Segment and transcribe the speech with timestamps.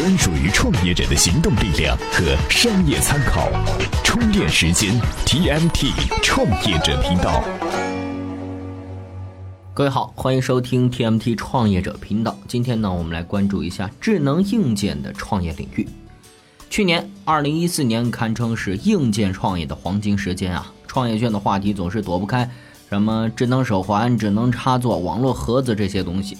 [0.00, 3.50] 专属于创业者的行动力量和商业参考。
[4.02, 5.92] 充电时间，TMT
[6.22, 7.44] 创业者频道。
[9.74, 12.34] 各位好，欢迎收听 TMT 创业者频道。
[12.48, 15.86] 今天呢，我们来关注一下智能硬件的创业领域。
[16.70, 20.72] 去年，二零一四年堪称是硬件创业的黄金时间啊！
[20.86, 22.50] 创业圈的话题总是躲不开
[22.88, 26.38] 什么智能手环、智能插座、网络盒子这些东西。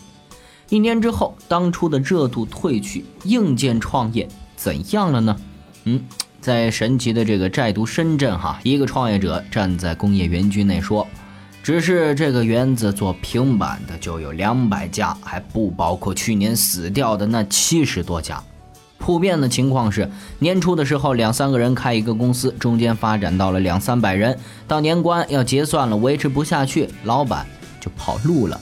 [0.70, 5.36] 一年之后，当初的热度褪去，硬件创业怎样了呢？
[5.82, 6.00] 嗯，
[6.40, 11.04] 在神奇的这个债都深圳，哈，一个创业者站在工业园区内说
[11.60, 18.40] ：“只是这个园子做平板的就有两百家，还不包括去年死掉的那七十多家。
[18.96, 27.44] 普遍的情况是，年初的时候两三个人开一个公司，中间发展到了两三百人，到年关要结算了，维持不下去，老板
[27.80, 28.60] 就跑路了。”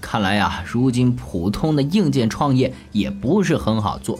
[0.00, 4.18] 看来呀，如今普通的硬件创业也不是很好做。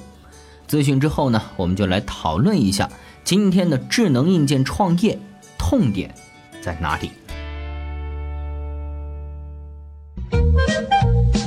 [0.68, 2.90] 咨询之后呢，我们就来讨论一下
[3.24, 5.18] 今天的智能硬件创业
[5.56, 6.14] 痛点
[6.60, 7.10] 在哪里。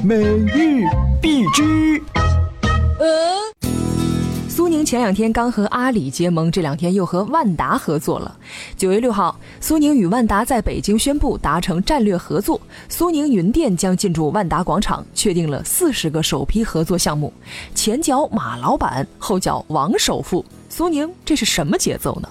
[0.03, 0.85] 每日
[1.21, 2.01] 必知。
[2.97, 3.50] 苏
[4.85, 8.37] 前两天刚和阿里结盟，这两天又和万达合作了。
[8.75, 17.31] 九月六号，苏宁与万达在北京宣布达成战略合作，苏宁云店将进驻万达广场，确定了四十个首批合作项目。
[17.73, 22.29] 前脚马老板，后脚王首富，苏宁这是什么节奏呢？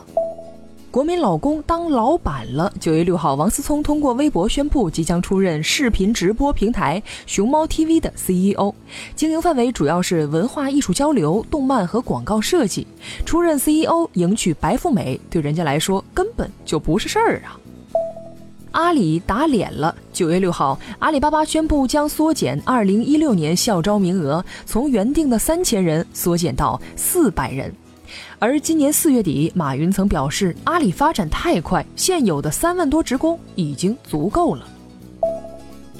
[0.91, 2.73] 国民老公当老板了。
[2.81, 8.75] 九月六号，王思聪通过微博宣布即将出任视频直播平台熊猫 TV 的 CEO，
[9.15, 12.85] 经营范围主要是文化艺术交流、动漫和广告设计。
[13.25, 17.55] 出任 CEO 迎娶白富美，对人家来说根本就不是事儿啊！
[18.73, 19.95] 阿里打脸了。
[20.13, 27.73] 九月六号，阿里巴巴宣布将缩减二零一六年校招名额，从原定的三千人缩减到四百人。
[28.39, 34.67] 而今年四月底，马云曾表示，阿里发展太快，现有的三万多职工已经足够了。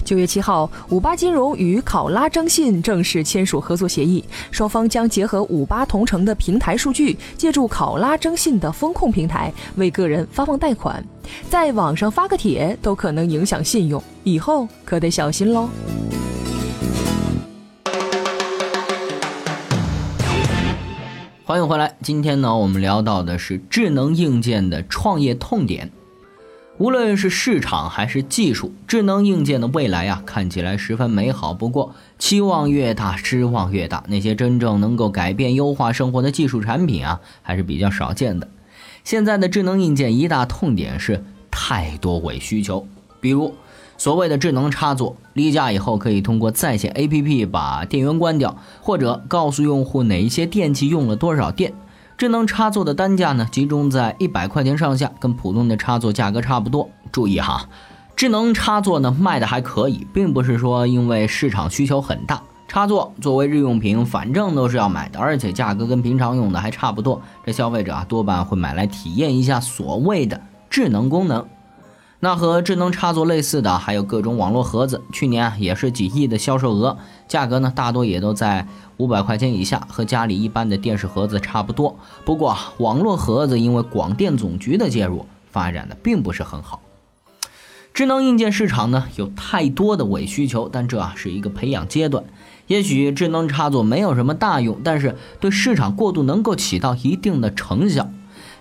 [0.03, 11.05] 九月七号，五八金融与考拉征信正式签署合作协议，双方将结合五八同城的平台数据，借助考拉征信的风控平台为个人发放贷款，
[11.49, 15.69] 在网上发个帖都可能影响信用，以后可得小心喽。
[21.51, 21.97] 欢迎回来。
[22.01, 25.91] 今天呢，我们聊到的是智能硬件的创业痛点。
[26.79, 31.53] 无论是市场还是技术，智能硬件的未来啊，看起来十分美好。
[31.53, 34.05] 不过，期望越大，失望越大。
[34.07, 38.47] 那些真正能够改变、优化生活的技术产品啊，还是比较少见的。
[39.03, 42.87] 现在的智能硬件一大痛点是太多伪需求，
[43.21, 43.53] 比如。
[44.01, 51.75] 所谓的智能插座，离家以后可以通过在线 APP 把电源关掉，或者告诉用户哪一些电器用了多少电。
[52.17, 56.89] 智能插座的单价呢，集中在一百块钱上下，跟普通的插座价格差不多。
[57.13, 57.69] 注意哈，
[58.17, 62.43] 智能插座呢卖的还可以，并不是说因为市场需求很大。
[62.69, 67.21] 插座作为日用品，反正都是要买的，而且价格跟平常用的还差不多。
[67.45, 70.41] 这消费者啊，多半会买来体验一下所谓的
[70.71, 71.45] 智能功能。
[72.23, 81.97] 那和智能插座类似的，还有各种网络盒子，去年也是几亿的销售额，价格呢大多也都在五百块钱以下，和家里一般的电视盒子差不多。
[82.27, 86.83] 不过网络盒子因为广电总局的介入，发展的并不是很好。
[87.95, 92.23] 智能硬件市场呢有太多的伪需求，但这啊是一个培养阶段。
[92.67, 98.11] 也许智能插座没有什么大用，但是对市场过渡能够起到一定的成效。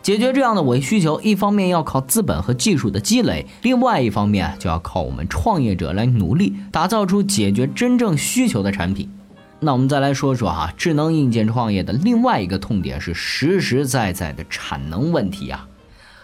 [0.01, 9.09] 解决这样的伪需求，一方面要靠资本和技术的积累，另外一方面就要靠我们创业者来努力，打造出解决真正需求的产品。
[9.59, 15.67] 那我们再来说说哈，智能硬件创业的另外一个痛点是实实在在的产能问题啊。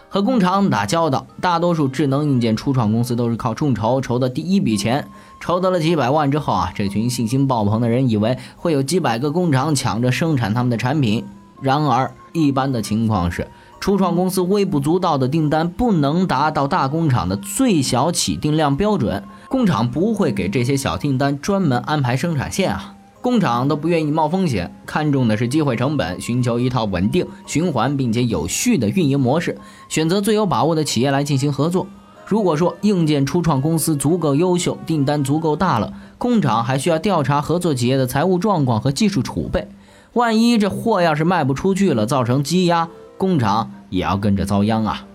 [0.08, 5.06] 和工厂打交道，大多数智能硬件初创公司都是靠众筹筹的第一笔钱，
[5.41, 11.26] 筹得了几百万之后啊，这群信心爆棚的人以为会有几百个工厂抢着生产他们的产品，
[11.61, 13.46] 然而一般的情况是。
[13.85, 29.55] 初创公司微不足道的订单不能达到大工厂的最小起订量标准，工厂不会给这些小订单专门安排生产线啊，工厂都不愿意冒风险，看重的是机会成本，寻求一套稳定、循环并且有序的运营模式，
[29.87, 31.85] 选择最有把握的企业来进行合作。
[32.26, 39.67] 如果说硬件初创公司足够优秀，订单足够大了，工厂还需要调查合作企业的财务状况和技术储备，
[40.14, 42.90] 万一这货要是卖不出去了，造成积压。
[43.17, 45.06] 工厂也要跟着遭殃啊，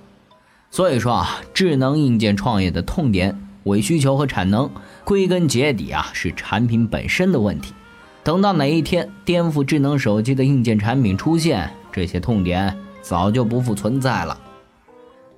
[0.70, 4.70] 所以说啊，智能硬件创业的痛点伪需求和产能，
[5.05, 7.75] 归根结底啊是产品本身的问题。
[8.23, 14.38] 等到哪一天颠覆智能手机的硬件产品出现，这些痛点早就不复存在了。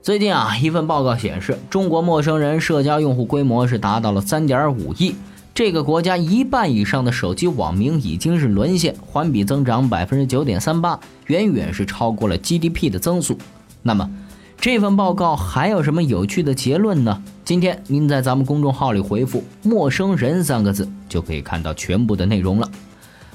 [0.00, 5.14] 最近啊，一份报告显示，中国陌生人社交用户规模是达到了三点五亿。
[5.54, 13.36] 这个国家一半以上的手机网民已经是沦陷，环比增长百分之九点三八，远远是超过了 GDP 的增速。
[13.82, 14.10] 那么，
[14.56, 17.22] 这份报告还有什么有趣的结论呢？
[17.44, 22.70] 今天您在咱们公众号里回复“陌生人”三个字，就可以看到全部的内容了。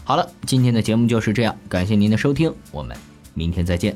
[0.04, 2.98] 好了，今天的节目就是这样，感谢您的收听，我们
[3.36, 3.96] 明天再见。